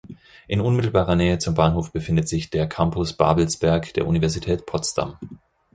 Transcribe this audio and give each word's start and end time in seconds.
In 0.47 0.61
unmittelbarer 0.61 1.13
Nähe 1.15 1.37
zum 1.37 1.53
Bahnhof 1.53 1.91
befindet 1.91 2.27
sich 2.27 2.49
der 2.49 2.67
Campus 2.67 3.13
Babelsberg 3.13 3.93
der 3.93 4.07
Universität 4.07 4.65
Potsdam. 4.65 5.19